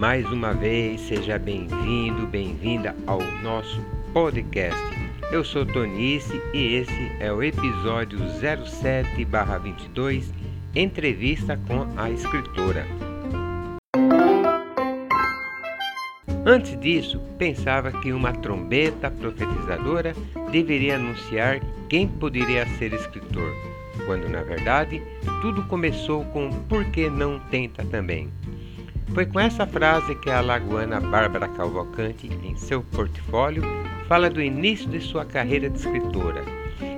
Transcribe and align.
Mais 0.00 0.24
uma 0.32 0.54
vez, 0.54 0.98
seja 1.02 1.38
bem-vindo, 1.38 2.26
bem-vinda 2.26 2.96
ao 3.06 3.20
nosso 3.42 3.84
podcast. 4.14 4.80
Eu 5.30 5.44
sou 5.44 5.66
Tonice 5.66 6.40
e 6.54 6.76
esse 6.76 7.12
é 7.20 7.30
o 7.30 7.42
episódio 7.42 8.18
07/22, 8.40 10.32
entrevista 10.74 11.60
com 11.68 11.86
a 12.00 12.08
escritora. 12.08 12.86
Antes 16.46 16.80
disso, 16.80 17.20
pensava 17.36 17.92
que 17.92 18.10
uma 18.10 18.32
trombeta 18.32 19.10
profetizadora 19.10 20.14
deveria 20.50 20.96
anunciar 20.96 21.60
quem 21.90 22.08
poderia 22.08 22.66
ser 22.78 22.94
escritor, 22.94 23.52
quando 24.06 24.30
na 24.30 24.42
verdade 24.42 25.02
tudo 25.42 25.62
começou 25.64 26.24
com 26.24 26.48
por 26.70 26.86
que 26.86 27.10
não 27.10 27.38
tenta 27.50 27.84
também. 27.84 28.30
Foi 29.12 29.26
com 29.26 29.40
essa 29.40 29.66
frase 29.66 30.14
que 30.14 30.30
a 30.30 30.38
alagoana 30.38 31.00
Bárbara 31.00 31.48
Calvocante, 31.48 32.30
em 32.44 32.54
seu 32.56 32.80
portfólio, 32.82 33.62
fala 34.06 34.30
do 34.30 34.40
início 34.40 34.88
de 34.88 35.00
sua 35.00 35.24
carreira 35.24 35.68
de 35.68 35.78
escritora 35.78 36.44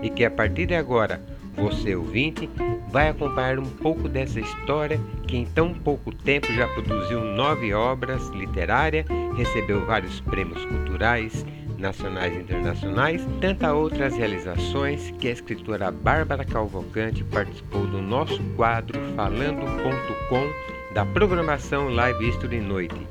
e 0.02 0.10
que 0.10 0.24
a 0.24 0.30
partir 0.30 0.66
de 0.66 0.74
agora, 0.74 1.22
você 1.56 1.96
ouvinte, 1.96 2.50
vai 2.90 3.08
acompanhar 3.08 3.58
um 3.58 3.64
pouco 3.64 4.08
dessa 4.08 4.40
história 4.40 5.00
que 5.26 5.36
em 5.38 5.46
tão 5.46 5.72
pouco 5.72 6.14
tempo 6.14 6.52
já 6.52 6.68
produziu 6.68 7.20
nove 7.20 7.72
obras 7.72 8.28
literárias, 8.28 9.06
recebeu 9.34 9.84
vários 9.86 10.20
prêmios 10.20 10.62
culturais, 10.66 11.46
nacionais 11.78 12.34
e 12.34 12.40
internacionais, 12.40 13.26
tantas 13.40 13.72
outras 13.72 14.14
realizações 14.14 15.10
que 15.18 15.28
a 15.28 15.32
escritora 15.32 15.90
Bárbara 15.90 16.44
Calvocante 16.44 17.24
participou 17.24 17.86
do 17.86 18.02
nosso 18.02 18.40
quadro 18.54 19.00
Falando.com 19.16 20.81
da 20.94 21.06
programação 21.06 21.88
Live 21.88 22.28
History 22.28 22.60
Noite. 22.60 23.06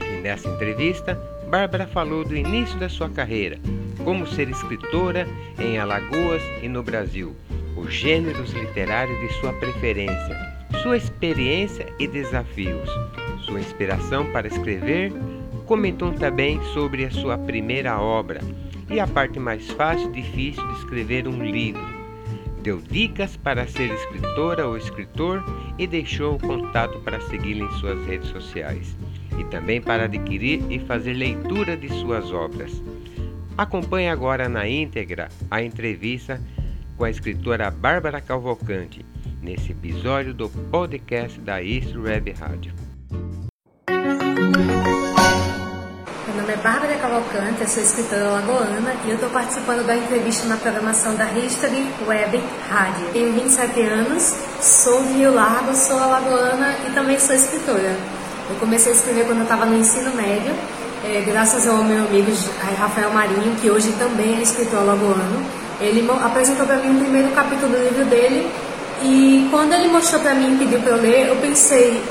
E 0.00 0.20
nessa 0.20 0.48
entrevista, 0.48 1.20
Bárbara 1.48 1.86
falou 1.86 2.24
do 2.24 2.36
início 2.36 2.78
da 2.78 2.88
sua 2.88 3.08
carreira, 3.10 3.58
como 4.04 4.26
ser 4.26 4.48
escritora 4.48 5.26
em 5.58 5.78
Alagoas 5.78 6.42
e 6.62 6.68
no 6.68 6.82
Brasil, 6.82 7.34
os 7.76 7.92
gêneros 7.92 8.52
literários 8.52 9.18
de 9.20 9.32
sua 9.40 9.52
preferência, 9.54 10.36
sua 10.82 10.96
experiência 10.96 11.86
e 11.98 12.06
desafios, 12.06 12.88
sua 13.44 13.60
inspiração 13.60 14.26
para 14.26 14.46
escrever. 14.46 15.12
Comentou 15.66 16.12
também 16.12 16.62
sobre 16.72 17.04
a 17.04 17.10
sua 17.10 17.36
primeira 17.36 18.00
obra 18.00 18.40
e 18.88 18.98
a 19.00 19.06
parte 19.06 19.38
mais 19.38 19.68
fácil 19.72 20.08
e 20.10 20.22
difícil 20.22 20.66
de 20.66 20.78
escrever 20.78 21.28
um 21.28 21.44
livro 21.44 21.97
deu 22.68 22.82
dicas 22.82 23.34
para 23.34 23.66
ser 23.66 23.90
escritora 23.90 24.66
ou 24.66 24.76
escritor 24.76 25.42
e 25.78 25.86
deixou 25.86 26.34
o 26.34 26.38
contato 26.38 26.98
para 27.00 27.18
segui-la 27.22 27.64
em 27.64 27.78
suas 27.78 28.06
redes 28.06 28.28
sociais 28.28 28.94
e 29.38 29.44
também 29.44 29.80
para 29.80 30.04
adquirir 30.04 30.60
e 30.70 30.78
fazer 30.78 31.14
leitura 31.14 31.78
de 31.78 31.88
suas 31.88 32.30
obras. 32.30 32.82
Acompanhe 33.56 34.10
agora 34.10 34.50
na 34.50 34.68
íntegra 34.68 35.30
a 35.50 35.62
entrevista 35.62 36.38
com 36.98 37.04
a 37.04 37.10
escritora 37.10 37.70
Bárbara 37.70 38.20
Calvocante 38.20 39.02
nesse 39.40 39.72
episódio 39.72 40.34
do 40.34 40.50
podcast 40.50 41.40
da 41.40 41.64
East 41.64 41.96
Web 41.96 42.32
Rádio. 42.32 42.87
Bárbara 46.68 46.96
Cavalcante, 46.96 47.70
sou 47.70 47.82
escritora 47.82 48.24
lagoana 48.24 48.94
e 49.06 49.08
eu 49.08 49.14
estou 49.14 49.30
participando 49.30 49.86
da 49.86 49.96
entrevista 49.96 50.46
na 50.46 50.58
programação 50.58 51.14
da 51.14 51.24
History 51.24 51.86
Web 52.06 52.42
Rádio. 52.68 53.06
Tenho 53.10 53.32
27 53.32 53.80
anos, 53.80 54.34
sou 54.60 55.02
de 55.04 55.14
Rio 55.14 55.32
Largo, 55.32 55.74
sou 55.74 55.98
alagoana 55.98 56.76
e 56.86 56.90
também 56.90 57.18
sou 57.18 57.34
escritora. 57.34 57.96
Eu 58.50 58.56
comecei 58.56 58.92
a 58.92 58.94
escrever 58.94 59.24
quando 59.24 59.38
eu 59.38 59.44
estava 59.44 59.64
no 59.64 59.78
ensino 59.78 60.14
médio, 60.14 60.54
é, 61.06 61.22
graças 61.22 61.66
ao 61.66 61.82
meu 61.82 62.04
amigo 62.04 62.30
Rafael 62.78 63.12
Marinho, 63.12 63.56
que 63.62 63.70
hoje 63.70 63.90
também 63.92 64.36
é 64.36 64.42
escritor 64.42 64.80
alagoano. 64.80 65.42
Ele 65.80 66.06
apresentou 66.22 66.66
para 66.66 66.76
mim 66.76 66.98
o 66.98 67.00
primeiro 67.00 67.30
capítulo 67.30 67.72
do 67.72 67.82
livro 67.82 68.04
dele 68.04 68.46
e 69.02 69.48
quando 69.50 69.72
ele 69.72 69.88
mostrou 69.88 70.20
para 70.20 70.34
mim 70.34 70.52
e 70.52 70.58
pediu 70.58 70.80
para 70.80 70.90
eu 70.90 71.00
ler, 71.00 71.28
eu 71.28 71.36
pensei, 71.36 72.04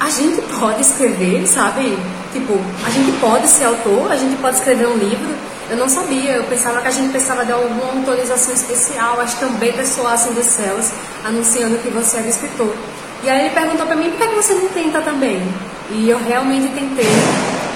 a 0.00 0.10
gente 0.10 0.42
pode 0.58 0.80
escrever, 0.80 1.46
sabe? 1.46 1.96
Tipo, 2.32 2.58
a 2.84 2.90
gente 2.90 3.12
pode 3.20 3.48
ser 3.48 3.64
autor, 3.64 4.12
a 4.12 4.16
gente 4.16 4.36
pode 4.36 4.56
escrever 4.56 4.86
um 4.86 4.96
livro. 4.96 5.34
Eu 5.70 5.76
não 5.76 5.88
sabia, 5.88 6.32
eu 6.32 6.44
pensava 6.44 6.80
que 6.80 6.88
a 6.88 6.90
gente 6.90 7.10
precisava 7.10 7.44
de 7.44 7.52
alguma 7.52 7.92
autorização 7.92 8.54
especial, 8.54 9.16
mas 9.16 9.34
também 9.34 9.72
pessoassem 9.72 10.32
dos 10.32 10.46
céus, 10.46 10.90
anunciando 11.24 11.78
que 11.78 11.88
você 11.88 12.18
era 12.18 12.28
escritor. 12.28 12.74
E 13.22 13.28
aí 13.28 13.46
ele 13.46 13.54
perguntou 13.54 13.86
para 13.86 13.96
mim, 13.96 14.10
por 14.10 14.18
que 14.18 14.34
você 14.34 14.54
não 14.54 14.68
tenta 14.68 15.00
também? 15.00 15.42
E 15.90 16.08
eu 16.08 16.18
realmente 16.18 16.68
tentei. 16.68 17.06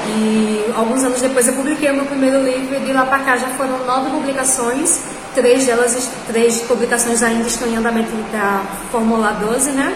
E 0.06 0.72
alguns 0.76 1.02
anos 1.04 1.20
depois 1.20 1.46
eu 1.46 1.54
publiquei 1.54 1.90
o 1.90 1.94
meu 1.94 2.04
primeiro 2.06 2.42
livro 2.42 2.76
e 2.76 2.80
de 2.80 2.92
lá 2.92 3.06
para 3.06 3.20
cá 3.20 3.36
já 3.36 3.48
foram 3.48 3.78
nove 3.86 4.10
publicações, 4.10 5.00
três 5.34 5.66
delas, 5.66 6.08
três 6.26 6.60
publicações 6.62 7.22
ainda 7.22 7.46
estão 7.46 7.68
em 7.68 7.76
andamento 7.76 8.10
da 8.32 8.62
Fórmula 8.90 9.32
12, 9.32 9.70
né? 9.72 9.94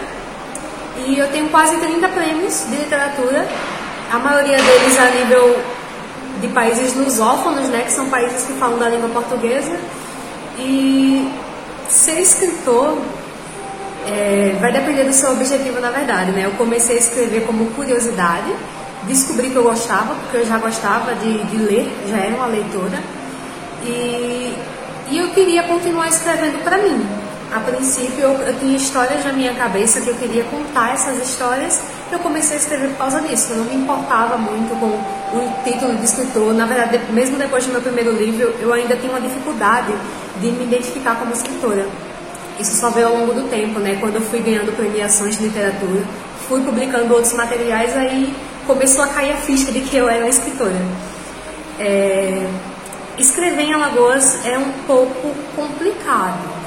E 1.05 1.17
eu 1.17 1.27
tenho 1.29 1.49
quase 1.49 1.77
30 1.77 2.07
prêmios 2.09 2.65
de 2.69 2.75
literatura 2.75 3.47
a 4.11 4.19
maioria 4.19 4.57
deles 4.57 4.99
a 4.99 5.09
nível 5.11 5.59
de 6.41 6.47
países 6.49 6.95
lusófonos, 6.95 7.67
né, 7.69 7.83
que 7.83 7.91
são 7.91 8.09
países 8.09 8.45
que 8.45 8.53
falam 8.53 8.77
da 8.77 8.89
língua 8.89 9.09
portuguesa. 9.09 9.77
E 10.59 11.31
ser 11.89 12.19
escritor 12.19 12.97
é, 14.07 14.55
vai 14.59 14.71
depender 14.71 15.03
do 15.03 15.13
seu 15.13 15.31
objetivo, 15.31 15.79
na 15.79 15.91
verdade. 15.91 16.31
Né? 16.31 16.45
Eu 16.45 16.51
comecei 16.51 16.95
a 16.95 16.99
escrever 16.99 17.45
como 17.45 17.65
curiosidade, 17.71 18.53
descobri 19.03 19.49
que 19.49 19.55
eu 19.55 19.63
gostava, 19.63 20.15
porque 20.15 20.37
eu 20.37 20.45
já 20.45 20.57
gostava 20.57 21.13
de, 21.15 21.43
de 21.45 21.57
ler, 21.57 21.91
já 22.09 22.17
era 22.17 22.35
uma 22.35 22.47
leitora. 22.47 22.97
E, 23.83 24.55
e 25.11 25.17
eu 25.17 25.29
queria 25.29 25.63
continuar 25.63 26.07
escrevendo 26.07 26.63
para 26.63 26.77
mim. 26.77 27.05
A 27.53 27.59
princípio, 27.61 28.23
eu, 28.23 28.31
eu 28.31 28.59
tinha 28.59 28.75
histórias 28.75 29.23
na 29.23 29.31
minha 29.31 29.53
cabeça 29.53 30.01
que 30.01 30.09
eu 30.09 30.15
queria 30.15 30.43
contar 30.45 30.93
essas 30.93 31.17
histórias 31.17 31.81
eu 32.11 32.19
comecei 32.19 32.57
a 32.57 32.59
escrever 32.59 32.89
por 32.89 32.97
causa 32.97 33.21
disso. 33.21 33.51
Eu 33.51 33.57
não 33.57 33.65
me 33.65 33.75
importava 33.75 34.37
muito 34.37 34.77
com 34.79 34.87
o 35.37 35.63
título 35.63 35.95
de 35.95 36.05
escritor. 36.05 36.53
Na 36.53 36.65
verdade, 36.65 36.99
mesmo 37.11 37.37
depois 37.37 37.65
do 37.65 37.71
meu 37.71 37.81
primeiro 37.81 38.11
livro, 38.11 38.53
eu 38.59 38.73
ainda 38.73 38.95
tinha 38.95 39.11
uma 39.11 39.21
dificuldade 39.21 39.93
de 40.39 40.51
me 40.51 40.63
identificar 40.63 41.15
como 41.15 41.33
escritora. 41.33 41.87
Isso 42.59 42.75
só 42.77 42.89
veio 42.89 43.07
ao 43.07 43.15
longo 43.15 43.33
do 43.33 43.49
tempo, 43.49 43.79
né? 43.79 43.97
Quando 43.99 44.15
eu 44.15 44.21
fui 44.21 44.39
ganhando 44.39 44.75
premiações 44.75 45.37
de 45.37 45.43
literatura, 45.43 46.03
fui 46.47 46.61
publicando 46.61 47.13
outros 47.13 47.33
materiais, 47.33 47.95
aí 47.95 48.33
começou 48.65 49.03
a 49.03 49.07
cair 49.07 49.33
a 49.33 49.37
ficha 49.37 49.71
de 49.71 49.81
que 49.81 49.97
eu 49.97 50.09
era 50.09 50.27
escritora. 50.27 50.81
É... 51.79 52.47
Escrever 53.17 53.63
em 53.63 53.73
Alagoas 53.73 54.45
é 54.45 54.57
um 54.57 54.71
pouco 54.85 55.33
complicado. 55.55 56.57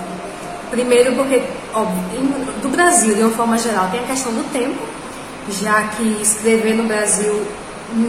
Primeiro 0.70 1.14
porque, 1.14 1.42
óbvio, 1.74 2.20
do 2.62 2.68
Brasil, 2.68 3.14
de 3.14 3.22
uma 3.22 3.30
forma 3.30 3.58
geral, 3.58 3.88
tem 3.90 4.00
a 4.00 4.04
questão 4.04 4.32
do 4.32 4.44
tempo, 4.52 4.78
já 5.48 5.82
que 5.88 6.18
escrever 6.20 6.74
no 6.74 6.84
Brasil, 6.84 7.46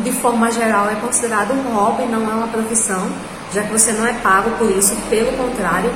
de 0.03 0.11
forma 0.11 0.51
geral, 0.51 0.89
é 0.89 0.95
considerado 0.95 1.53
um 1.53 1.73
hobby, 1.73 2.03
não 2.05 2.29
é 2.29 2.35
uma 2.35 2.47
profissão, 2.47 3.09
já 3.53 3.63
que 3.63 3.71
você 3.71 3.91
não 3.93 4.05
é 4.05 4.13
pago 4.13 4.51
por 4.51 4.69
isso, 4.69 4.95
pelo 5.09 5.31
contrário, 5.33 5.91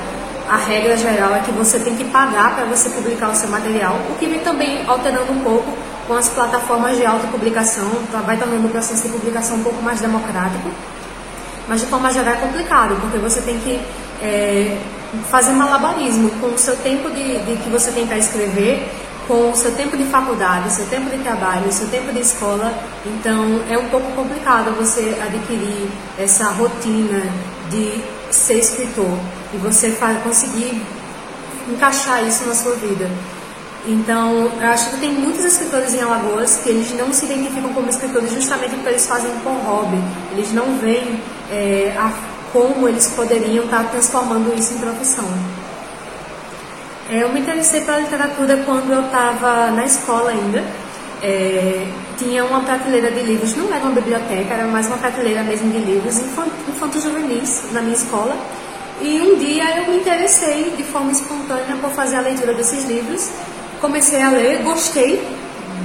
a 0.50 0.58
regra 0.58 0.96
geral 0.96 1.34
é 1.36 1.40
que 1.40 1.52
você 1.52 1.80
tem 1.80 1.96
que 1.96 2.06
pagar 2.06 2.56
para 2.56 2.66
você 2.66 2.90
publicar 2.90 3.30
o 3.30 3.36
seu 3.36 3.50
material, 3.50 3.96
o 4.10 4.16
que 4.16 4.28
vem 4.28 4.40
também 4.40 4.86
alterando 4.88 5.32
um 5.32 5.40
pouco 5.40 5.66
com 6.08 6.14
as 6.14 6.30
plataformas 6.30 6.98
de 6.98 7.06
autopublicação, 7.06 7.90
tá, 8.12 8.20
vai 8.20 8.38
tornando 8.38 8.68
o 8.68 8.70
processo 8.70 9.04
de 9.04 9.10
publicação 9.10 9.58
um 9.58 9.64
pouco 9.64 9.82
mais 9.82 10.00
democrático. 10.00 10.70
Mas 11.68 11.82
de 11.82 11.88
forma 11.88 12.14
geral 12.14 12.36
é 12.36 12.38
complicado, 12.38 12.96
porque 13.02 13.18
você 13.18 13.42
tem 13.42 13.58
que 13.60 13.82
é, 14.22 14.78
fazer 15.32 15.52
malabarismo 15.52 16.30
com 16.40 16.48
o 16.48 16.58
seu 16.58 16.76
tempo 16.78 17.10
de, 17.10 17.40
de 17.40 17.58
que 17.64 17.70
você 17.70 17.92
tem 17.92 18.06
para 18.06 18.18
escrever 18.18 18.88
com 19.28 19.52
o 19.52 19.56
seu 19.56 19.72
tempo 19.76 19.98
de 19.98 20.04
faculdade, 20.06 20.68
o 20.68 20.72
seu 20.72 20.86
tempo 20.88 21.10
de 21.10 21.18
trabalho, 21.24 21.68
o 21.68 21.72
seu 21.72 21.88
tempo 21.88 22.12
de 22.12 22.20
escola. 22.20 22.74
Então 23.06 23.62
é 23.70 23.78
um 23.78 23.90
pouco 23.90 24.12
complicado 24.14 24.76
você 24.76 25.18
adquirir 25.22 25.90
essa 26.18 26.50
rotina 26.50 27.24
de 27.70 28.02
ser 28.32 28.60
escritor 28.60 29.18
e 29.54 29.58
você 29.58 29.98
conseguir 30.24 30.82
encaixar 31.70 32.24
isso 32.26 32.46
na 32.46 32.54
sua 32.54 32.76
vida. 32.76 33.10
Então, 33.88 34.52
eu 34.60 34.68
acho 34.70 34.90
que 34.90 34.98
tem 34.98 35.12
muitos 35.12 35.46
escritores 35.46 35.94
em 35.94 36.02
Alagoas 36.02 36.60
que 36.64 36.70
eles 36.70 36.92
não 36.94 37.14
se 37.14 37.26
identificam 37.26 37.72
como 37.72 37.88
escritores 37.88 38.34
justamente 38.34 38.74
porque 38.76 38.90
eles 38.90 39.06
fazem 39.06 39.32
por 39.44 39.52
hobby. 39.52 40.02
Eles 40.32 40.52
não 40.52 40.78
veem 40.80 41.22
é, 41.52 41.96
a, 41.96 42.12
como 42.52 42.90
eles 42.90 43.08
poderiam 43.12 43.66
estar 43.66 43.84
transformando 43.92 44.58
isso 44.58 44.74
em 44.74 44.80
profissão. 44.80 45.26
É, 47.10 47.22
eu 47.22 47.32
me 47.32 47.40
interessei 47.40 47.82
pela 47.82 48.00
literatura 48.00 48.58
quando 48.66 48.92
eu 48.92 49.06
estava 49.06 49.70
na 49.72 49.86
escola 49.86 50.32
ainda. 50.32 50.64
É, 51.22 51.88
tinha 52.18 52.44
uma 52.44 52.62
prateleira 52.62 53.12
de 53.12 53.22
livros, 53.22 53.56
não 53.56 53.74
era 53.74 53.84
uma 53.84 53.92
biblioteca, 53.92 54.54
era 54.54 54.66
mais 54.68 54.88
uma 54.88 54.98
prateleira 54.98 55.44
mesmo 55.44 55.72
de 55.72 55.78
livros 55.80 56.18
infantos 56.18 57.04
juvenis 57.04 57.64
na 57.72 57.82
minha 57.82 57.96
escola. 57.96 58.36
E 59.02 59.22
um 59.22 59.38
dia 59.38 59.82
eu 59.82 59.92
me 59.92 59.98
interessei 59.98 60.74
de 60.76 60.84
forma 60.84 61.12
espontânea 61.12 61.76
por 61.82 61.92
fazer 61.92 62.16
a 62.16 62.22
leitura 62.22 62.54
desses 62.54 62.86
livros. 62.86 63.30
Comecei 63.80 64.22
a 64.22 64.30
ler, 64.30 64.64
gostei 64.64 65.22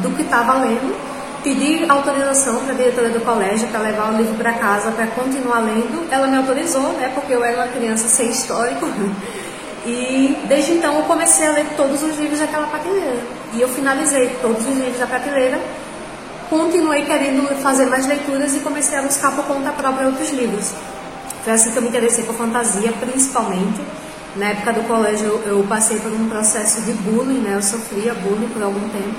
do 0.00 0.10
que 0.16 0.22
estava 0.22 0.54
lendo, 0.54 0.96
pedi 1.42 1.84
autorização 1.88 2.60
para 2.64 2.72
a 2.72 2.76
diretora 2.76 3.08
do 3.10 3.20
colégio 3.20 3.68
para 3.68 3.80
levar 3.80 4.14
o 4.14 4.16
livro 4.16 4.34
para 4.36 4.54
casa 4.54 4.90
para 4.92 5.06
continuar 5.08 5.60
lendo. 5.60 6.06
Ela 6.10 6.28
me 6.28 6.36
autorizou, 6.38 6.92
né, 6.92 7.10
porque 7.14 7.34
eu 7.34 7.44
era 7.44 7.56
uma 7.58 7.68
criança 7.68 8.08
sem 8.08 8.30
histórico. 8.30 8.86
E 9.86 10.36
desde 10.46 10.72
então 10.72 10.96
eu 10.96 11.02
comecei 11.04 11.46
a 11.46 11.52
ler 11.52 11.66
todos 11.76 12.02
os 12.02 12.18
livros 12.18 12.38
daquela 12.38 12.66
prateleira. 12.66 13.20
E 13.54 13.60
eu 13.60 13.68
finalizei 13.68 14.28
todos 14.42 14.66
os 14.66 14.76
livros 14.76 14.98
da 14.98 15.06
prateleira. 15.06 15.60
Continuei 16.50 17.04
querendo 17.04 17.46
fazer 17.62 17.86
mais 17.86 18.06
leituras 18.06 18.54
e 18.56 18.60
comecei 18.60 18.98
a 18.98 19.02
buscar 19.02 19.34
por 19.34 19.44
conta 19.44 19.70
própria 19.70 20.08
outros 20.08 20.30
livros. 20.30 20.74
Foi 21.44 21.52
assim 21.52 21.70
que 21.70 21.78
eu 21.78 21.82
me 21.82 21.88
interessei 21.88 22.24
por 22.24 22.34
fantasia, 22.34 22.92
principalmente. 22.92 23.80
Na 24.36 24.46
época 24.50 24.72
do 24.74 24.82
colégio 24.86 25.40
eu 25.46 25.64
passei 25.68 25.98
por 25.98 26.12
um 26.12 26.28
processo 26.28 26.82
de 26.82 26.92
bullying, 26.92 27.40
né? 27.40 27.54
Eu 27.54 27.62
sofria 27.62 28.14
bullying 28.14 28.48
por 28.48 28.62
algum 28.62 28.88
tempo. 28.90 29.18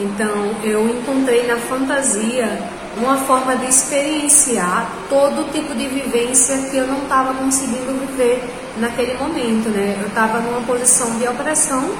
Então 0.00 0.56
eu 0.64 0.88
encontrei 0.88 1.46
na 1.46 1.56
fantasia 1.56 2.58
uma 2.96 3.16
forma 3.18 3.56
de 3.56 3.66
experienciar 3.66 4.88
todo 5.08 5.50
tipo 5.52 5.74
de 5.74 5.86
vivência 5.88 6.56
que 6.70 6.76
eu 6.76 6.86
não 6.86 6.98
estava 7.02 7.34
conseguindo 7.34 7.92
viver 8.06 8.42
naquele 8.78 9.14
momento, 9.14 9.68
né? 9.68 9.96
Eu 10.00 10.08
estava 10.08 10.38
numa 10.38 10.60
posição 10.60 11.18
de 11.18 11.26
opressão 11.26 11.90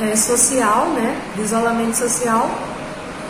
é, 0.00 0.16
social, 0.16 0.86
né? 0.88 1.16
De 1.36 1.42
isolamento 1.42 1.96
social. 1.96 2.50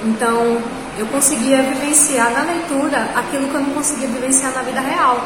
Então 0.04 0.58
eu 0.98 1.06
conseguia 1.06 1.62
vivenciar 1.62 2.30
na 2.32 2.42
leitura 2.42 3.10
aquilo 3.14 3.48
que 3.48 3.54
eu 3.54 3.60
não 3.60 3.70
conseguia 3.70 4.08
vivenciar 4.08 4.52
na 4.54 4.62
vida 4.62 4.80
real 4.80 5.20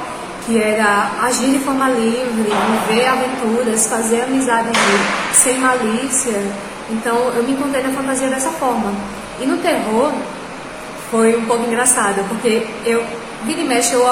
que 0.47 0.61
era 0.61 1.11
agir 1.23 1.51
de 1.51 1.59
forma 1.61 1.89
livre, 1.91 2.51
viver 2.89 3.07
aventuras, 3.07 3.87
fazer 3.87 4.23
amizades 4.23 4.73
sem 5.33 5.59
malícia. 5.59 6.43
Então 6.91 7.17
eu 7.37 7.45
me 7.45 7.53
encontrei 7.53 7.83
na 7.83 7.91
fantasia 7.91 8.29
dessa 8.29 8.51
forma. 8.51 8.93
E 9.41 9.47
no 9.47 9.59
terror 9.59 10.13
foi 11.11 11.37
um 11.37 11.45
pouco 11.45 11.67
engraçado, 11.67 12.27
porque 12.29 12.67
eu, 12.87 13.05
vira 13.45 13.61
e 13.61 13.65
mexe, 13.65 13.93
eu, 13.93 14.07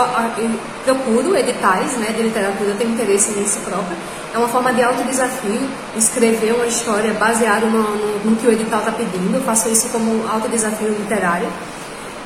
eu 0.86 0.94
procuro 0.94 1.36
editais 1.36 1.92
né, 1.98 2.12
de 2.16 2.22
literatura, 2.22 2.70
eu 2.70 2.76
tenho 2.76 2.90
interesse 2.90 3.30
nisso 3.38 3.60
próprio. 3.60 3.96
É 4.34 4.38
uma 4.38 4.48
forma 4.48 4.72
de 4.72 4.82
autodesafio, 4.82 5.60
escrever 5.96 6.52
uma 6.54 6.66
história 6.66 7.12
baseada 7.14 7.66
no, 7.66 7.82
no, 7.82 8.30
no 8.30 8.36
que 8.36 8.46
o 8.46 8.52
edital 8.52 8.80
está 8.80 8.92
pedindo. 8.92 9.34
Eu 9.34 9.42
faço 9.42 9.68
isso 9.68 9.88
como 9.88 10.26
autodesafio 10.28 10.88
literário. 10.88 11.48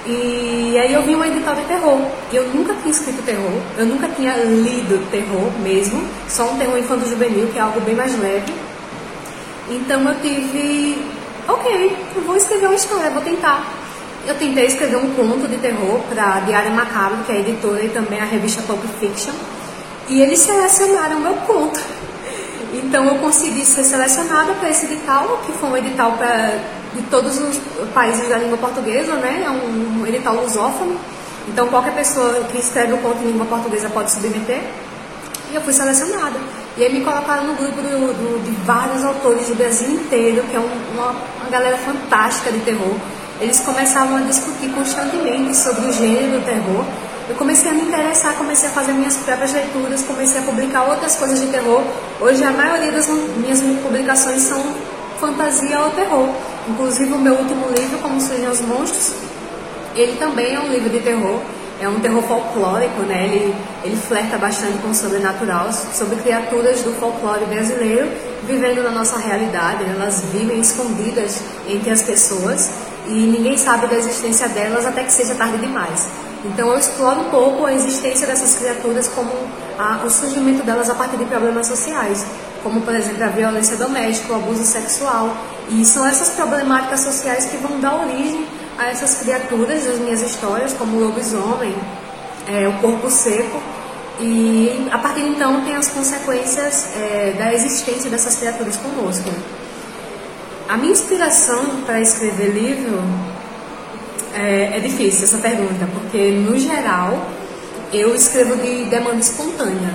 E 0.04 0.76
aí 0.82 0.92
eu 0.92 1.02
vi 1.02 1.14
um 1.14 1.24
edital 1.24 1.54
de 1.54 1.62
terror. 1.62 2.00
Eu 2.32 2.48
nunca 2.48 2.74
tinha 2.74 2.90
escrito 2.90 3.22
terror, 3.22 3.52
eu 3.78 3.86
nunca 3.86 4.08
tinha 4.08 4.34
lido 4.36 5.08
terror 5.10 5.52
mesmo, 5.62 6.02
só 6.28 6.50
um 6.50 6.58
terror 6.58 6.76
infanto-juvenil, 6.78 7.48
que 7.52 7.58
é 7.58 7.60
algo 7.60 7.80
bem 7.82 7.94
mais 7.94 8.19
leve. 8.19 8.52
Então 9.69 10.02
eu 10.08 10.20
tive, 10.20 10.98
ok, 11.46 11.96
eu 12.16 12.22
vou 12.22 12.36
escrever 12.36 12.66
uma 12.66 12.74
história, 12.74 13.10
vou 13.10 13.22
tentar. 13.22 13.81
Eu 14.26 14.36
tentei 14.36 14.66
escrever 14.66 14.96
um 14.96 15.12
conto 15.14 15.48
de 15.48 15.56
terror 15.56 16.00
para 16.08 16.40
Diário 16.40 16.70
Macabro, 16.72 17.24
que 17.24 17.32
é 17.32 17.36
a 17.36 17.38
editora 17.40 17.82
e 17.82 17.88
também 17.88 18.20
a 18.20 18.24
revista 18.24 18.62
Pulp 18.62 18.82
Fiction, 19.00 19.32
e 20.08 20.20
eles 20.20 20.38
selecionaram 20.38 21.19
meu 21.19 21.34
conto. 21.34 21.80
Então 22.72 23.04
eu 23.06 23.16
consegui 23.16 23.64
ser 23.64 23.84
selecionada 23.84 24.54
para 24.54 24.70
esse 24.70 24.86
edital, 24.86 25.42
que 25.44 25.52
foi 25.52 25.69
um 25.69 25.76
edital 25.76 26.12
para 26.12 26.58
de 26.94 27.02
todos 27.02 27.38
os 27.38 27.58
países 27.94 28.28
da 28.28 28.38
língua 28.38 28.58
portuguesa, 28.58 29.14
né? 29.14 29.42
É 29.44 29.50
um, 29.50 30.02
um 30.02 30.06
edital 30.06 30.34
lusófono. 30.34 30.96
Então 31.48 31.69
qualquer 31.69 31.94
pessoa 31.94 32.44
que 32.44 32.58
escreve 32.58 32.92
o 32.92 32.98
conto 32.98 33.22
em 33.22 33.32
língua 33.32 33.46
portuguesa 33.46 33.88
pode 33.90 34.10
submeter. 34.10 34.62
E 35.50 35.54
eu 35.54 35.60
fui 35.62 35.72
selecionada. 35.72 36.38
E 36.76 36.84
aí 36.84 36.92
me 36.92 37.04
colocaram 37.04 37.44
no 37.44 37.54
grupo 37.54 37.82
do, 37.82 37.88
do, 37.88 38.44
de 38.44 38.50
vários 38.64 39.04
autores 39.04 39.48
do 39.48 39.54
Brasil 39.54 39.90
inteiro, 39.90 40.42
que 40.48 40.56
é 40.56 40.60
um, 40.60 40.70
uma, 40.94 41.10
uma 41.10 41.50
galera 41.50 41.76
fantástica 41.78 42.50
de 42.52 42.60
terror. 42.60 42.94
Eles 43.42 43.58
começavam 43.58 44.18
a 44.18 44.20
discutir 44.20 44.70
constantemente 44.70 45.56
sobre 45.56 45.86
o 45.86 45.92
gênero 45.92 46.38
do 46.38 46.44
terror. 46.44 46.84
Eu 47.28 47.34
comecei 47.34 47.72
a 47.72 47.74
me 47.74 47.82
interessar, 47.82 48.36
comecei 48.36 48.68
a 48.68 48.72
fazer 48.72 48.92
minhas 48.92 49.16
próprias 49.16 49.52
leituras, 49.52 50.02
comecei 50.04 50.38
a 50.38 50.44
publicar 50.44 50.84
outras 50.84 51.16
coisas 51.16 51.40
de 51.40 51.48
terror. 51.48 51.82
Hoje 52.20 52.44
a 52.44 52.52
maioria 52.52 52.92
das 52.92 53.08
minhas 53.08 53.60
publicações 53.82 54.42
são 54.42 54.62
fantasia 55.18 55.80
ou 55.80 55.90
terror. 55.90 56.28
Inclusive 56.68 57.12
o 57.12 57.18
meu 57.18 57.34
último 57.34 57.66
livro, 57.76 57.98
Como 57.98 58.20
Surgem 58.20 58.46
os 58.48 58.60
Monstros, 58.60 59.14
ele 59.96 60.16
também 60.18 60.54
é 60.54 60.60
um 60.60 60.68
livro 60.68 60.88
de 60.88 61.00
terror. 61.00 61.40
É 61.82 61.88
um 61.88 61.99
terror 61.99 62.23
folclórico, 62.23 63.02
né? 63.02 63.25
Ele, 63.25 63.55
ele 63.82 63.96
flerta 63.96 64.38
bastante 64.38 64.79
com 64.79 64.90
o 64.90 64.94
sobrenatural, 64.94 65.73
sobre 65.73 66.14
criaturas 66.14 66.81
do 66.82 66.93
folclore 66.93 67.44
brasileiro 67.46 68.08
vivendo 68.46 68.84
na 68.84 68.90
nossa 68.90 69.19
realidade. 69.19 69.82
Né? 69.82 69.94
Elas 69.96 70.23
vivem 70.32 70.61
escondidas 70.61 71.43
entre 71.69 71.90
as 71.90 72.02
pessoas 72.02 72.70
e 73.08 73.11
ninguém 73.11 73.56
sabe 73.56 73.88
da 73.88 73.96
existência 73.96 74.49
delas 74.49 74.87
até 74.87 75.02
que 75.02 75.12
seja 75.12 75.34
tarde 75.34 75.58
demais. 75.58 76.06
Então 76.44 76.69
eu 76.69 76.79
exploro 76.79 77.20
um 77.20 77.31
pouco 77.31 77.67
a 77.67 77.73
existência 77.73 78.29
dessas 78.29 78.55
criaturas 78.55 79.08
como 79.08 79.32
a, 79.76 80.05
o 80.05 80.11
surgimento 80.11 80.64
delas 80.64 80.88
a 80.88 80.94
partir 80.94 81.17
de 81.17 81.25
problemas 81.25 81.67
sociais, 81.67 82.25
como 82.62 82.81
por 82.82 82.94
exemplo 82.94 83.25
a 83.25 83.29
violência 83.29 83.76
doméstica, 83.76 84.32
o 84.32 84.37
abuso 84.37 84.64
sexual. 84.64 85.37
E 85.69 85.84
são 85.84 86.06
essas 86.06 86.31
problemáticas 86.31 87.00
sociais 87.00 87.46
que 87.46 87.56
vão 87.56 87.81
dar 87.81 87.94
origem 88.02 88.46
a 88.78 88.88
essas 88.88 89.22
criaturas 89.22 89.84
das 89.84 89.98
minhas 89.98 90.22
histórias, 90.22 90.72
como 90.72 90.96
o 90.96 91.00
lobisomem, 91.00 91.74
é, 92.48 92.69
o 92.69 92.72
corpo 92.80 93.10
seco. 93.10 93.60
E 94.20 94.88
a 94.90 94.98
partir 94.98 95.22
de 95.22 95.30
então 95.30 95.64
tem 95.64 95.74
as 95.74 95.88
consequências 95.88 96.90
é, 96.96 97.34
da 97.38 97.52
existência 97.52 98.10
dessas 98.10 98.36
criaturas 98.36 98.76
conosco. 98.76 99.30
A 100.69 100.76
minha 100.76 100.92
inspiração 100.92 101.82
para 101.84 102.00
escrever 102.00 102.50
livro 102.50 103.02
é, 104.34 104.76
é 104.76 104.80
difícil 104.80 105.24
essa 105.24 105.38
pergunta, 105.38 105.88
porque 105.92 106.30
no 106.30 106.58
geral 106.58 107.26
eu 107.92 108.14
escrevo 108.14 108.56
de 108.56 108.84
demanda 108.84 109.16
espontânea. 109.16 109.92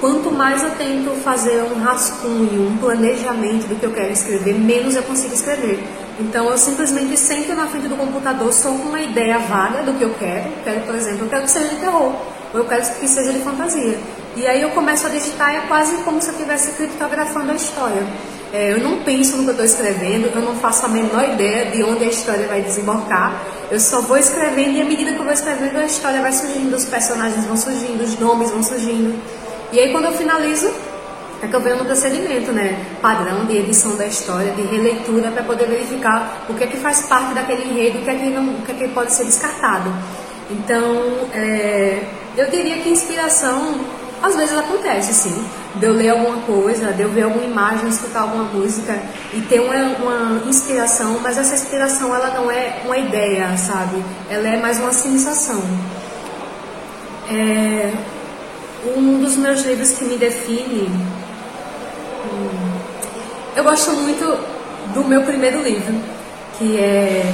Quanto 0.00 0.30
mais 0.30 0.62
eu 0.62 0.70
tento 0.72 1.10
fazer 1.22 1.62
um 1.62 1.80
rascunho, 1.80 2.68
um 2.68 2.76
planejamento 2.76 3.66
do 3.66 3.76
que 3.76 3.86
eu 3.86 3.92
quero 3.92 4.12
escrever, 4.12 4.54
menos 4.54 4.94
eu 4.94 5.02
consigo 5.02 5.32
escrever. 5.32 5.82
Então 6.18 6.48
eu 6.48 6.56
simplesmente 6.56 7.16
sento 7.16 7.54
na 7.54 7.66
frente 7.66 7.88
do 7.88 7.96
computador 7.96 8.52
só 8.52 8.70
com 8.70 8.88
uma 8.88 9.00
ideia 9.00 9.38
vaga 9.38 9.82
do 9.82 9.92
que 9.94 10.02
eu 10.02 10.14
quero. 10.18 10.50
Quero, 10.64 10.80
por 10.80 10.94
exemplo, 10.94 11.26
eu 11.26 11.28
quero 11.28 11.42
que 11.42 11.50
seja 11.50 11.68
de 11.68 11.76
terror, 11.76 12.12
ou 12.54 12.60
eu 12.60 12.64
quero 12.64 12.82
que 12.98 13.06
seja 13.06 13.32
de 13.32 13.40
fantasia. 13.40 13.98
E 14.34 14.46
aí 14.46 14.62
eu 14.62 14.70
começo 14.70 15.06
a 15.06 15.10
digitar 15.10 15.54
e 15.54 15.56
é 15.58 15.60
quase 15.62 15.96
como 15.98 16.20
se 16.20 16.28
eu 16.28 16.34
estivesse 16.34 16.72
criptografando 16.72 17.52
a 17.52 17.54
história. 17.54 18.06
É, 18.52 18.72
eu 18.72 18.80
não 18.80 19.02
penso 19.02 19.36
no 19.36 19.42
que 19.42 19.48
eu 19.48 19.52
estou 19.52 19.66
escrevendo, 19.66 20.30
eu 20.34 20.40
não 20.40 20.54
faço 20.56 20.86
a 20.86 20.88
menor 20.88 21.24
ideia 21.24 21.70
de 21.70 21.82
onde 21.82 22.04
a 22.04 22.08
história 22.08 22.46
vai 22.46 22.62
desembocar. 22.62 23.42
Eu 23.70 23.80
só 23.80 24.00
vou 24.00 24.16
escrevendo 24.16 24.76
e 24.76 24.82
à 24.82 24.84
medida 24.84 25.12
que 25.12 25.18
eu 25.18 25.24
vou 25.24 25.32
escrevendo, 25.32 25.76
a 25.78 25.84
história 25.84 26.22
vai 26.22 26.32
surgindo, 26.32 26.74
os 26.74 26.84
personagens 26.84 27.44
vão 27.44 27.56
surgindo, 27.56 28.02
os 28.04 28.18
nomes 28.18 28.50
vão 28.50 28.62
surgindo. 28.62 29.20
E 29.72 29.80
aí, 29.80 29.90
quando 29.90 30.04
eu 30.04 30.12
finalizo, 30.12 30.70
eu 31.42 31.60
venho 31.60 31.76
no 31.76 31.84
procedimento, 31.84 32.52
né? 32.52 32.78
Padrão 33.00 33.44
de 33.44 33.58
edição 33.58 33.96
da 33.96 34.06
história, 34.06 34.52
de 34.52 34.62
releitura, 34.62 35.30
para 35.30 35.42
poder 35.42 35.66
verificar 35.68 36.46
o 36.48 36.54
que 36.54 36.64
é 36.64 36.66
que 36.66 36.78
faz 36.78 37.02
parte 37.02 37.34
daquele 37.34 37.64
enredo, 37.70 37.98
o 37.98 38.02
que 38.02 38.10
é 38.10 38.14
que, 38.14 38.30
não, 38.30 38.54
o 38.54 38.62
que, 38.62 38.72
é 38.72 38.74
que 38.74 38.88
pode 38.88 39.12
ser 39.12 39.24
descartado. 39.24 39.92
Então, 40.50 41.28
é, 41.32 42.02
eu 42.36 42.50
diria 42.50 42.78
que 42.78 42.88
inspiração 42.88 43.80
às 44.22 44.34
vezes 44.34 44.56
acontece, 44.56 45.12
sim, 45.12 45.44
de 45.74 45.86
eu 45.86 45.92
ler 45.92 46.08
alguma 46.10 46.38
coisa, 46.38 46.92
de 46.92 47.02
eu 47.02 47.10
ver 47.10 47.22
alguma 47.22 47.44
imagem, 47.44 47.88
escutar 47.88 48.22
alguma 48.22 48.44
música 48.44 48.98
e 49.34 49.40
ter 49.42 49.60
uma, 49.60 49.74
uma 49.74 50.48
inspiração, 50.48 51.20
mas 51.22 51.36
essa 51.36 51.54
inspiração 51.54 52.14
ela 52.14 52.30
não 52.30 52.50
é 52.50 52.80
uma 52.84 52.96
ideia, 52.96 53.56
sabe? 53.58 54.02
Ela 54.30 54.48
é 54.48 54.56
mais 54.56 54.78
uma 54.78 54.92
sensação. 54.92 55.62
É, 57.28 57.92
um 58.96 59.20
dos 59.20 59.36
meus 59.36 59.62
livros 59.64 59.92
que 59.92 60.04
me 60.04 60.16
define. 60.16 60.88
Eu 63.56 63.64
gosto 63.64 63.90
muito 63.92 64.22
do 64.92 65.02
meu 65.02 65.22
primeiro 65.22 65.62
livro, 65.62 65.94
que 66.58 66.76
é, 66.76 67.24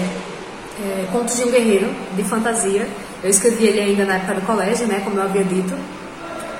é 0.80 1.08
Contos 1.10 1.36
de 1.36 1.42
um 1.42 1.50
Guerreiro, 1.50 1.92
de 2.14 2.22
fantasia. 2.22 2.86
Eu 3.24 3.28
escrevi 3.28 3.66
ele 3.66 3.80
ainda 3.80 4.04
na 4.04 4.14
época 4.14 4.34
do 4.34 4.42
colégio, 4.42 4.86
né, 4.86 5.00
como 5.02 5.16
eu 5.16 5.24
havia 5.24 5.42
dito. 5.42 5.74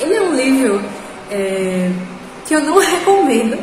Ele 0.01 0.15
é 0.15 0.21
um 0.21 0.35
livro 0.35 0.83
é, 1.31 1.93
que 2.45 2.57
eu 2.57 2.61
não 2.61 2.77
recomendo 2.83 3.57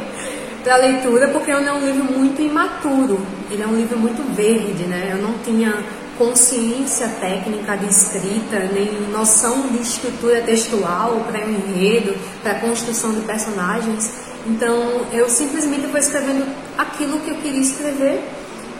para 0.63 0.77
leitura 0.77 1.27
porque 1.27 1.51
ele 1.51 1.67
é 1.67 1.73
um 1.73 1.85
livro 1.85 2.05
muito 2.05 2.41
imaturo. 2.41 3.19
Ele 3.51 3.61
é 3.61 3.67
um 3.67 3.75
livro 3.75 3.99
muito 3.99 4.23
verde, 4.33 4.83
né? 4.83 5.09
Eu 5.11 5.17
não 5.17 5.33
tinha 5.39 5.83
consciência 6.17 7.09
técnica 7.19 7.75
de 7.75 7.87
escrita, 7.87 8.69
nem 8.73 8.89
noção 9.11 9.67
de 9.67 9.81
estrutura 9.81 10.41
textual 10.43 11.25
para 11.27 11.41
enredo, 11.41 12.15
para 12.41 12.55
construção 12.55 13.11
de 13.11 13.19
personagens. 13.21 14.28
Então 14.45 15.05
eu 15.11 15.29
simplesmente 15.29 15.87
fui 15.87 15.99
escrevendo 15.99 16.45
aquilo 16.77 17.19
que 17.19 17.31
eu 17.31 17.35
queria 17.35 17.61
escrever 17.61 18.21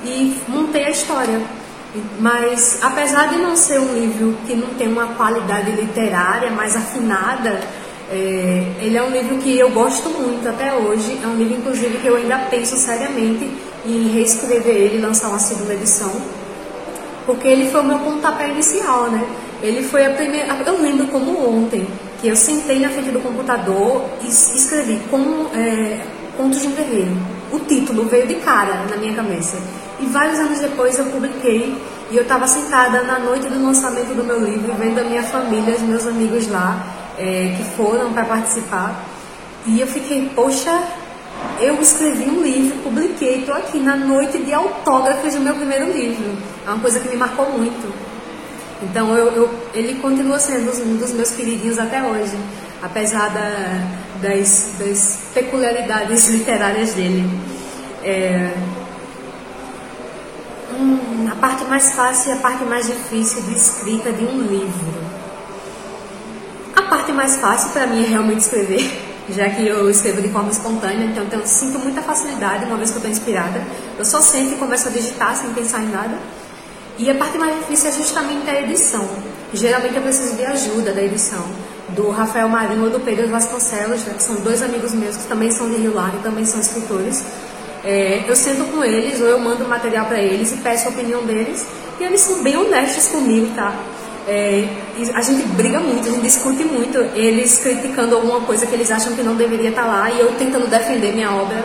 e 0.03 0.35
montei 0.47 0.85
a 0.85 0.89
história. 0.89 1.41
Mas 2.19 2.79
apesar 2.81 3.29
de 3.29 3.37
não 3.37 3.55
ser 3.55 3.79
um 3.79 3.93
livro 3.93 4.37
que 4.45 4.55
não 4.55 4.69
tem 4.75 4.87
uma 4.87 5.07
qualidade 5.07 5.71
literária 5.71 6.51
mais 6.51 6.75
afinada, 6.75 7.59
é, 8.11 8.63
ele 8.81 8.97
é 8.97 9.03
um 9.03 9.11
livro 9.11 9.37
que 9.37 9.57
eu 9.57 9.69
gosto 9.69 10.09
muito 10.09 10.47
até 10.47 10.73
hoje. 10.73 11.19
É 11.23 11.27
um 11.27 11.35
livro, 11.35 11.55
inclusive, 11.55 11.97
que 11.97 12.07
eu 12.07 12.15
ainda 12.15 12.37
penso 12.49 12.75
seriamente 12.75 13.49
em 13.85 14.09
reescrever 14.09 14.75
ele 14.75 14.97
e 14.97 15.01
lançar 15.01 15.29
uma 15.29 15.39
segunda 15.39 15.73
edição, 15.73 16.11
porque 17.25 17.47
ele 17.47 17.69
foi 17.71 17.81
o 17.81 17.83
meu 17.83 17.99
pontapé 17.99 18.49
inicial, 18.49 19.09
né? 19.09 19.25
Ele 19.61 19.83
foi 19.83 20.05
a 20.05 20.11
primeira. 20.11 20.55
Eu 20.65 20.81
lembro 20.81 21.07
como 21.07 21.57
ontem, 21.57 21.87
que 22.19 22.27
eu 22.27 22.35
sentei 22.35 22.79
na 22.79 22.89
frente 22.89 23.11
do 23.11 23.19
computador 23.21 24.03
e 24.21 24.27
escrevi 24.27 25.01
como 25.09 25.49
é, 25.55 25.99
Contos 26.35 26.61
de 26.61 26.67
um 26.67 26.71
Guerreiro. 26.71 27.17
O 27.51 27.59
título 27.59 28.05
veio 28.05 28.27
de 28.27 28.35
cara 28.35 28.85
na 28.89 28.97
minha 28.97 29.13
cabeça. 29.13 29.57
E 29.99 30.05
vários 30.05 30.39
anos 30.39 30.59
depois 30.59 30.97
eu 30.97 31.05
publiquei 31.05 31.75
e 32.11 32.15
eu 32.15 32.23
estava 32.23 32.47
sentada 32.47 33.03
na 33.03 33.19
noite 33.19 33.47
do 33.47 33.63
lançamento 33.63 34.15
do 34.15 34.23
meu 34.23 34.39
livro, 34.43 34.73
vendo 34.73 34.99
a 34.99 35.03
minha 35.03 35.23
família, 35.23 35.75
os 35.75 35.81
meus 35.81 36.05
amigos 36.07 36.47
lá, 36.47 36.85
é, 37.17 37.55
que 37.57 37.63
foram 37.75 38.11
para 38.13 38.25
participar. 38.25 39.03
E 39.65 39.79
eu 39.79 39.87
fiquei, 39.87 40.29
poxa, 40.35 40.81
eu 41.59 41.75
escrevi 41.81 42.29
um 42.29 42.41
livro, 42.41 42.77
publiquei, 42.79 43.39
estou 43.39 43.55
aqui 43.55 43.79
na 43.79 43.95
noite 43.95 44.37
de 44.39 44.53
autógrafos 44.53 45.35
do 45.35 45.41
meu 45.41 45.55
primeiro 45.55 45.91
livro. 45.91 46.37
É 46.65 46.69
uma 46.69 46.79
coisa 46.79 46.99
que 46.99 47.09
me 47.09 47.17
marcou 47.17 47.49
muito. 47.51 48.08
Então 48.81 49.15
eu, 49.15 49.27
eu, 49.33 49.49
ele 49.73 49.99
continua 49.99 50.39
sendo 50.39 50.71
um 50.83 50.97
dos 50.97 51.11
meus 51.11 51.31
queridinhos 51.31 51.77
até 51.77 52.01
hoje, 52.01 52.37
apesar 52.81 53.29
da, 53.29 53.81
das, 54.21 54.73
das, 54.79 55.19
peculiaridades 55.33 56.27
literárias 56.29 56.93
dele. 56.93 57.29
É, 58.03 58.53
hum, 60.73 61.27
a 61.29 61.35
parte 61.35 61.65
mais 61.65 61.91
fácil 61.91 62.31
e 62.31 62.37
a 62.37 62.37
parte 62.37 62.63
mais 62.63 62.87
difícil 62.87 63.41
de 63.41 63.53
escrita 63.53 64.13
de 64.13 64.23
um 64.23 64.41
livro. 64.43 64.93
A 66.75 66.83
parte 66.83 67.11
mais 67.11 67.35
fácil 67.35 67.71
para 67.71 67.85
mim 67.85 68.05
é 68.05 68.07
realmente 68.07 68.39
escrever 68.39 69.07
já 69.29 69.49
que 69.49 69.67
eu 69.67 69.89
escrevo 69.89 70.21
de 70.21 70.29
forma 70.29 70.49
espontânea, 70.49 71.05
então 71.05 71.25
eu 71.31 71.45
sinto 71.45 71.77
muita 71.79 72.01
facilidade 72.01 72.65
uma 72.65 72.77
vez 72.77 72.89
que 72.89 72.95
eu 72.95 72.99
estou 72.99 73.11
inspirada. 73.11 73.61
Eu 73.97 74.05
só 74.05 74.21
sento 74.21 74.53
e 74.53 74.57
começo 74.57 74.87
a 74.87 74.91
digitar 74.91 75.35
sem 75.35 75.53
pensar 75.53 75.83
em 75.83 75.89
nada. 75.89 76.17
E 76.99 77.09
a 77.09 77.15
parte 77.15 77.37
mais 77.37 77.55
difícil 77.59 77.89
é 77.89 77.93
justamente 77.93 78.49
a 78.49 78.61
edição. 78.61 79.07
Geralmente 79.53 79.95
eu 79.95 80.01
preciso 80.01 80.35
de 80.35 80.43
ajuda 80.43 80.91
da 80.91 81.01
edição, 81.01 81.45
do 81.95 82.09
Rafael 82.09 82.49
Marinho 82.49 82.83
ou 82.83 82.89
do 82.89 82.99
Pedro 82.99 83.25
Vasconcelos, 83.29 84.03
né, 84.03 84.13
que 84.17 84.21
são 84.21 84.35
dois 84.41 84.61
amigos 84.61 84.91
meus 84.91 85.15
que 85.15 85.25
também 85.25 85.49
são 85.49 85.69
de 85.69 85.77
Rio 85.77 85.95
Largo 85.95 86.17
e 86.17 86.21
também 86.21 86.45
são 86.45 86.59
escritores. 86.59 87.23
É, 87.85 88.25
eu 88.27 88.35
sento 88.35 88.65
com 88.65 88.83
eles 88.83 89.21
ou 89.21 89.27
eu 89.27 89.39
mando 89.39 89.65
material 89.65 90.07
para 90.07 90.19
eles 90.19 90.51
e 90.51 90.57
peço 90.57 90.89
a 90.89 90.91
opinião 90.91 91.23
deles 91.23 91.65
e 92.01 92.03
eles 92.03 92.19
são 92.19 92.43
bem 92.43 92.57
honestos 92.57 93.07
comigo, 93.07 93.47
tá? 93.55 93.73
É, 94.27 94.67
a 95.15 95.21
gente 95.21 95.41
briga 95.53 95.79
muito, 95.79 96.05
a 96.05 96.11
gente 96.11 96.23
discute 96.23 96.65
muito, 96.65 96.97
eles 97.15 97.59
criticando 97.59 98.15
alguma 98.15 98.41
coisa 98.41 98.65
que 98.65 98.75
eles 98.75 98.91
acham 98.91 99.15
que 99.15 99.23
não 99.23 99.35
deveria 99.35 99.69
estar 99.69 99.83
tá 99.83 99.87
lá 99.87 100.11
e 100.11 100.19
eu 100.19 100.33
tentando 100.33 100.67
defender 100.67 101.13
minha 101.13 101.31
obra. 101.31 101.63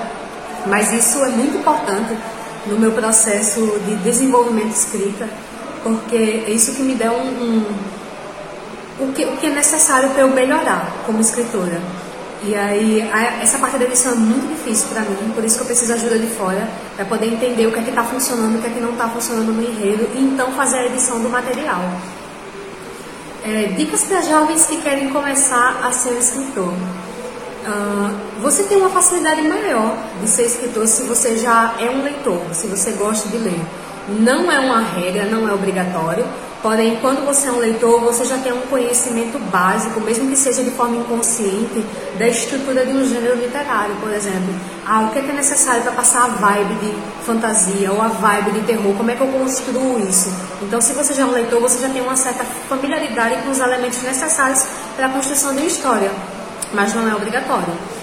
Mas 0.67 0.93
isso 0.93 1.23
é 1.25 1.29
muito 1.31 1.59
importante 1.59 2.17
no 2.66 2.78
meu 2.78 2.92
processo 2.92 3.61
de 3.87 3.97
desenvolvimento 3.97 4.68
de 4.68 4.75
escrita, 4.75 5.28
porque 5.83 6.44
é 6.47 6.50
isso 6.50 6.73
que 6.73 6.83
me 6.83 6.94
dá 6.94 7.12
um, 7.12 7.28
um 7.28 7.64
o, 9.00 9.12
que, 9.12 9.25
o 9.25 9.37
que 9.37 9.47
é 9.47 9.50
necessário 9.50 10.11
para 10.11 10.23
eu 10.23 10.28
melhorar 10.28 10.92
como 11.04 11.21
escritora. 11.21 11.80
E 12.47 12.54
aí, 12.54 13.00
a, 13.11 13.42
essa 13.42 13.59
parte 13.59 13.78
da 13.78 13.85
edição 13.85 14.12
é 14.12 14.16
muito 14.16 14.47
difícil 14.49 14.88
para 14.88 15.00
mim, 15.02 15.33
por 15.35 15.44
isso 15.44 15.56
que 15.56 15.62
eu 15.62 15.66
preciso 15.66 15.94
de 15.94 16.00
ajuda 16.00 16.18
de 16.18 16.26
fora, 16.26 16.68
para 16.94 17.04
poder 17.06 17.26
entender 17.26 17.66
o 17.66 17.73
que 17.73 17.78
é 17.78 17.83
que 17.83 17.88
está 17.90 18.04
funcionando, 18.04 18.59
o 18.59 18.61
que 18.61 18.66
é 18.66 18.71
que 18.71 18.80
não 18.80 18.92
está 18.92 19.09
funcionando 19.09 19.52
no 19.52 19.62
enredo, 19.62 20.09
e 20.14 20.21
então 20.21 20.52
fazer 20.52 20.78
a 20.78 20.87
edição 20.87 21.21
do 21.21 21.28
material. 21.28 21.80
É, 23.44 23.75
dicas 23.76 24.04
para 24.04 24.23
jovens 24.23 24.66
que 24.66 24.80
querem 24.80 25.11
começar 25.11 25.80
a 25.85 25.92
ser 25.92 26.16
escritor. 26.18 26.73
Uh, 27.66 28.24
você 28.45 28.63
tem 28.65 28.77
uma 28.77 28.91
facilidade 28.91 29.41
maior 29.41 29.97
de 30.21 30.29
ser 30.29 30.45
escritor 30.45 30.87
se 30.87 31.03
você 31.05 31.39
já 31.39 31.77
é 31.81 31.89
um 31.89 32.03
leitor, 32.03 32.39
se 32.53 32.67
você 32.67 32.93
gosta 32.93 33.27
de 33.31 33.39
ler. 33.39 33.59
Não 34.21 34.53
é 34.53 34.61
uma 34.61 34.83
regra, 34.83 35.25
não 35.25 35.49
é 35.49 35.55
obrigatório, 35.55 36.27
porém, 36.63 36.99
quando 37.01 37.25
você 37.25 37.49
é 37.49 37.51
um 37.53 37.57
leitor, 37.57 37.99
você 38.01 38.23
já 38.27 38.37
tem 38.37 38.53
um 38.53 38.61
conhecimento 38.67 39.39
básico, 39.51 39.99
mesmo 40.03 40.29
que 40.29 40.37
seja 40.37 40.63
de 40.63 40.71
forma 40.73 40.97
inconsciente, 40.97 41.83
da 42.19 42.29
estrutura 42.29 42.85
de 42.85 42.93
um 42.93 43.09
gênero 43.09 43.35
literário, 43.35 43.97
por 43.97 44.13
exemplo. 44.13 44.55
Ah, 44.87 45.07
o 45.09 45.11
que 45.11 45.21
é, 45.21 45.23
que 45.23 45.31
é 45.31 45.35
necessário 45.35 45.81
para 45.81 45.93
passar 45.93 46.25
a 46.25 46.29
vibe 46.29 46.75
de 46.75 46.95
fantasia 47.25 47.93
ou 47.93 48.03
a 48.03 48.09
vibe 48.09 48.53
de 48.53 48.61
terror? 48.67 48.95
Como 48.95 49.11
é 49.11 49.15
que 49.15 49.23
eu 49.23 49.29
construo 49.29 50.07
isso? 50.07 50.31
Então, 50.61 50.83
se 50.83 50.93
você 50.93 51.15
já 51.15 51.23
é 51.23 51.25
um 51.25 51.33
leitor, 51.33 51.63
você 51.63 51.79
já 51.79 51.89
tem 51.89 52.03
uma 52.03 52.15
certa 52.15 52.45
familiaridade 52.69 53.37
com 53.43 53.53
os 53.53 53.59
elementos 53.59 54.03
necessários 54.03 54.67
para 54.97 55.07
a 55.07 55.09
construção 55.09 55.55
de 55.55 55.63
uma 55.63 55.67
história, 55.67 56.13
mas 56.75 56.93
não 56.93 57.09
é 57.09 57.15
obrigatório. 57.15 57.94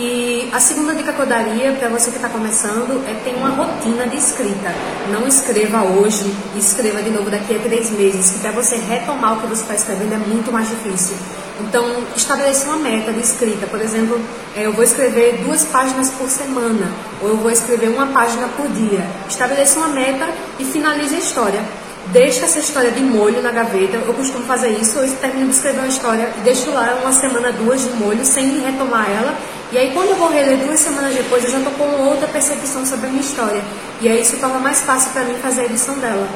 E 0.00 0.48
a 0.52 0.60
segunda 0.60 0.94
dica 0.94 1.12
que 1.12 1.18
eu 1.18 1.26
daria 1.26 1.72
para 1.72 1.88
você 1.88 2.10
que 2.10 2.16
está 2.18 2.28
começando 2.28 3.04
é 3.08 3.14
ter 3.14 3.34
uma 3.34 3.48
rotina 3.48 4.06
de 4.06 4.16
escrita. 4.16 4.72
Não 5.10 5.26
escreva 5.26 5.82
hoje 5.82 6.32
e 6.54 6.58
escreva 6.60 7.02
de 7.02 7.10
novo 7.10 7.28
daqui 7.28 7.56
a 7.56 7.58
três 7.58 7.90
meses, 7.90 8.30
que 8.30 8.38
para 8.38 8.52
você 8.52 8.76
retomar 8.76 9.36
o 9.36 9.40
que 9.40 9.48
você 9.48 9.62
está 9.62 9.74
escrevendo 9.74 10.14
é 10.14 10.18
muito 10.18 10.52
mais 10.52 10.68
difícil. 10.68 11.16
Então, 11.60 11.84
estabeleça 12.14 12.66
uma 12.66 12.76
meta 12.76 13.12
de 13.12 13.18
escrita. 13.18 13.66
Por 13.66 13.80
exemplo, 13.80 14.20
é, 14.54 14.66
eu 14.66 14.72
vou 14.72 14.84
escrever 14.84 15.42
duas 15.44 15.64
páginas 15.64 16.10
por 16.10 16.30
semana, 16.30 16.92
ou 17.20 17.30
eu 17.30 17.36
vou 17.36 17.50
escrever 17.50 17.88
uma 17.88 18.06
página 18.06 18.46
por 18.56 18.68
dia. 18.68 19.04
Estabeleça 19.28 19.80
uma 19.80 19.88
meta 19.88 20.28
e 20.60 20.64
finalize 20.64 21.16
a 21.16 21.18
história 21.18 21.87
deixo 22.12 22.44
essa 22.44 22.58
história 22.58 22.90
de 22.90 23.00
molho 23.00 23.42
na 23.42 23.50
gaveta. 23.50 23.96
Eu 23.96 24.14
costumo 24.14 24.44
fazer 24.44 24.70
isso, 24.70 24.98
eu 24.98 25.16
termino 25.16 25.48
de 25.48 25.54
escrever 25.54 25.78
uma 25.78 25.88
história 25.88 26.32
e 26.38 26.40
deixo 26.40 26.70
lá 26.70 26.98
uma 27.02 27.12
semana, 27.12 27.52
duas 27.52 27.82
de 27.82 27.90
molho, 27.94 28.24
sem 28.24 28.60
retomar 28.60 29.10
ela. 29.10 29.34
E 29.70 29.78
aí 29.78 29.90
quando 29.92 30.10
eu 30.10 30.16
vou 30.16 30.30
reler 30.30 30.58
duas 30.58 30.80
semanas 30.80 31.14
depois, 31.14 31.44
eu 31.44 31.50
já 31.50 31.58
estou 31.58 31.72
com 31.74 31.84
outra 32.04 32.26
percepção 32.28 32.86
sobre 32.86 33.06
a 33.06 33.10
minha 33.10 33.22
história. 33.22 33.62
E 34.00 34.08
aí 34.08 34.22
isso 34.22 34.36
torna 34.38 34.58
mais 34.58 34.80
fácil 34.80 35.10
para 35.12 35.24
mim 35.24 35.34
fazer 35.42 35.62
a 35.62 35.64
edição 35.64 35.98
dela. 35.98 36.26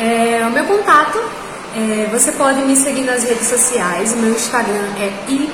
É, 0.00 0.46
o 0.46 0.50
meu 0.50 0.64
contato, 0.64 1.18
é, 1.76 2.08
você 2.10 2.32
pode 2.32 2.60
me 2.62 2.76
seguir 2.76 3.02
nas 3.02 3.24
redes 3.24 3.46
sociais. 3.48 4.12
O 4.12 4.16
meu 4.16 4.30
Instagram 4.30 4.88
é 4.98 5.12
i.mbarbie, 5.28 5.52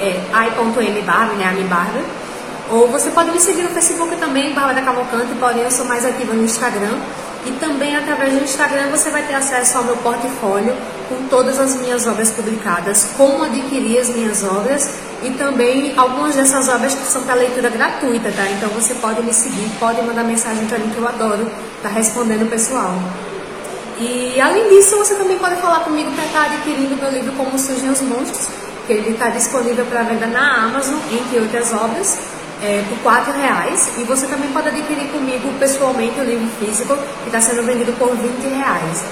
é 0.00 0.20
i.mbarbie, 0.46 1.36
né, 1.36 1.48
a 1.48 1.52
minha 1.52 1.66
Barbie. 1.66 2.04
Ou 2.70 2.88
você 2.88 3.10
pode 3.10 3.30
me 3.30 3.38
seguir 3.38 3.62
no 3.62 3.68
Facebook 3.68 4.16
também, 4.16 4.52
Bárbara 4.52 4.82
Cavalcante, 4.82 5.32
porém 5.38 5.62
eu 5.62 5.70
sou 5.70 5.84
mais 5.84 6.04
ativa 6.04 6.32
no 6.32 6.44
Instagram. 6.44 6.98
E 7.46 7.52
também 7.60 7.94
através 7.94 8.32
do 8.32 8.42
Instagram 8.42 8.90
você 8.90 9.08
vai 9.08 9.22
ter 9.22 9.34
acesso 9.34 9.78
ao 9.78 9.84
meu 9.84 9.96
portfólio 9.98 10.74
com 11.08 11.28
todas 11.28 11.60
as 11.60 11.76
minhas 11.76 12.04
obras 12.04 12.30
publicadas, 12.30 13.10
como 13.16 13.44
adquirir 13.44 14.00
as 14.00 14.08
minhas 14.08 14.42
obras 14.42 14.90
e 15.22 15.30
também 15.30 15.94
algumas 15.96 16.34
dessas 16.34 16.68
obras 16.68 16.92
que 16.92 17.04
são 17.04 17.22
para 17.22 17.34
leitura 17.34 17.70
gratuita, 17.70 18.32
tá? 18.32 18.50
Então 18.50 18.68
você 18.70 18.94
pode 18.94 19.22
me 19.22 19.32
seguir, 19.32 19.70
pode 19.78 20.02
mandar 20.02 20.24
mensagem 20.24 20.66
para 20.66 20.78
mim 20.78 20.90
que 20.90 20.98
eu 20.98 21.06
adoro 21.06 21.48
tá 21.84 21.88
respondendo 21.88 22.42
o 22.42 22.50
pessoal. 22.50 22.92
E 24.00 24.40
além 24.40 24.68
disso, 24.68 24.96
você 24.96 25.14
também 25.14 25.38
pode 25.38 25.54
falar 25.60 25.80
comigo 25.80 26.10
para 26.10 26.24
estar 26.24 26.44
tá 26.46 26.52
adquirindo 26.52 26.96
meu 26.96 27.12
livro 27.12 27.32
Como 27.34 27.56
Surgem 27.56 27.90
os 27.90 28.00
Monstros, 28.00 28.48
que 28.88 28.92
ele 28.92 29.10
está 29.10 29.28
disponível 29.28 29.86
para 29.86 30.02
venda 30.02 30.26
na 30.26 30.64
Amazon, 30.64 30.98
entre 31.12 31.38
outras 31.38 31.72
obras 31.72 32.35
é, 32.62 32.84
por 32.88 32.98
quatro 32.98 33.32
reais 33.32 33.90
e 33.98 34.04
você 34.04 34.26
também 34.26 34.50
pode 34.50 34.68
adquirir 34.68 35.08
comigo 35.08 35.52
pessoalmente 35.58 36.18
o 36.20 36.24
livro 36.24 36.48
físico 36.58 36.96
que 37.22 37.28
está 37.28 37.40
sendo 37.40 37.62
vendido 37.62 37.92
por 37.94 38.14
20 38.16 38.48
reais. 38.54 39.04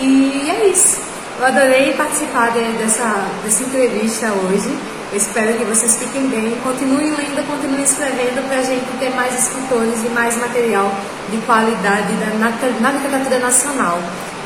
E 0.00 0.50
é 0.50 0.66
isso. 0.68 1.00
Eu 1.38 1.46
adorei 1.46 1.92
participar 1.94 2.52
de, 2.52 2.60
dessa, 2.78 3.26
dessa 3.42 3.64
entrevista 3.64 4.26
hoje. 4.32 4.70
Espero 5.12 5.52
que 5.54 5.64
vocês 5.64 5.96
fiquem 5.96 6.28
bem. 6.28 6.56
Continuem 6.62 7.10
lendo, 7.10 7.46
continuem 7.46 7.82
escrevendo 7.82 8.46
para 8.48 8.58
a 8.58 8.62
gente 8.62 8.86
ter 8.98 9.10
mais 9.14 9.34
escritores 9.38 10.04
e 10.04 10.08
mais 10.10 10.36
material 10.36 10.92
de 11.30 11.36
qualidade 11.38 12.12
na, 12.38 12.50
na 12.80 12.92
literatura 12.92 13.38
nacional. 13.38 13.98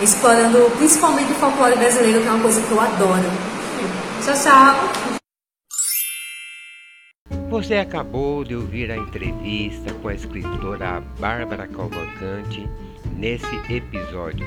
Explorando 0.02 0.70
principalmente 0.76 1.32
o 1.32 1.34
folclore 1.36 1.76
brasileiro, 1.76 2.20
que 2.20 2.28
é 2.28 2.30
uma 2.30 2.42
coisa 2.42 2.60
que 2.60 2.70
eu 2.70 2.80
adoro. 2.80 3.30
Tchau, 4.24 4.34
tchau! 4.34 5.07
Você 7.50 7.76
acabou 7.76 8.44
de 8.44 8.54
ouvir 8.54 8.90
a 8.90 8.96
entrevista 8.96 9.92
com 9.94 10.08
a 10.08 10.14
escritora 10.14 11.02
Bárbara 11.18 11.66
Cavalcante 11.66 12.68
nesse 13.16 13.56
episódio. 13.72 14.46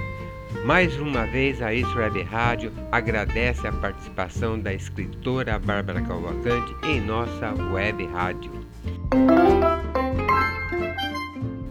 Mais 0.66 0.96
uma 1.00 1.26
vez, 1.26 1.64
a 1.64 1.74
Isso 1.74 1.98
Web 1.98 2.22
Rádio 2.22 2.72
agradece 2.92 3.66
a 3.68 3.72
participação 3.72 4.60
da 4.60 4.72
escritora 4.72 5.58
Bárbara 5.58 6.00
Cavalcante 6.02 6.76
em 6.86 7.02
nossa 7.02 7.56
web 7.74 8.06
rádio. 8.06 8.52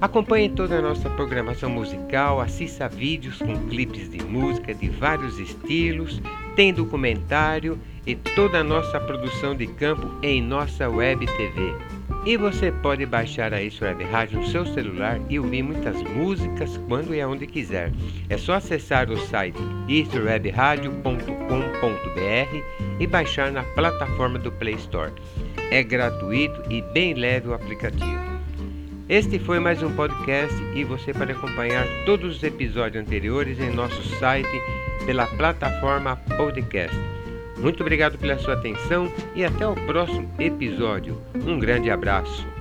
Acompanhe 0.00 0.48
toda 0.48 0.78
a 0.78 0.82
nossa 0.82 1.08
programação 1.10 1.70
musical, 1.70 2.40
assista 2.40 2.88
vídeos 2.88 3.38
com 3.38 3.68
clipes 3.68 4.10
de 4.10 4.20
música 4.24 4.74
de 4.74 4.88
vários 4.88 5.38
estilos, 5.38 6.20
tem 6.60 6.74
documentário 6.74 7.78
e 8.06 8.14
toda 8.14 8.58
a 8.58 8.62
nossa 8.62 9.00
produção 9.00 9.54
de 9.54 9.66
campo 9.66 10.06
em 10.22 10.42
nossa 10.42 10.90
web 10.90 11.24
TV. 11.24 11.74
E 12.26 12.36
você 12.36 12.70
pode 12.70 13.06
baixar 13.06 13.54
a 13.54 13.62
Isso 13.62 13.82
Web 13.82 14.04
Rádio 14.04 14.40
no 14.40 14.46
seu 14.46 14.66
celular 14.66 15.18
e 15.30 15.40
ouvir 15.40 15.62
muitas 15.62 16.02
músicas 16.02 16.78
quando 16.86 17.14
e 17.14 17.20
aonde 17.22 17.46
quiser. 17.46 17.90
É 18.28 18.36
só 18.36 18.52
acessar 18.52 19.10
o 19.10 19.16
site 19.16 19.56
iswebradio.com 19.88 21.30
e 22.98 23.06
baixar 23.06 23.50
na 23.50 23.62
plataforma 23.62 24.38
do 24.38 24.52
Play 24.52 24.74
Store. 24.74 25.14
É 25.70 25.82
gratuito 25.82 26.62
e 26.68 26.82
bem 26.92 27.14
leve 27.14 27.48
o 27.48 27.54
aplicativo. 27.54 28.20
Este 29.08 29.38
foi 29.38 29.58
mais 29.58 29.82
um 29.82 29.90
podcast 29.96 30.54
e 30.74 30.84
você 30.84 31.14
pode 31.14 31.32
acompanhar 31.32 31.86
todos 32.04 32.36
os 32.36 32.42
episódios 32.42 33.02
anteriores 33.02 33.58
em 33.58 33.70
nosso 33.70 34.02
site 34.18 34.46
pela 35.06 35.26
plataforma 35.26 36.16
podcast. 36.36 36.96
Muito 37.56 37.82
obrigado 37.82 38.16
pela 38.18 38.38
sua 38.38 38.54
atenção 38.54 39.12
e 39.34 39.44
até 39.44 39.66
o 39.66 39.74
próximo 39.74 40.30
episódio. 40.38 41.20
Um 41.34 41.58
grande 41.58 41.90
abraço. 41.90 42.59